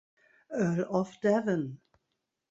[0.51, 1.77] Earl of Devon.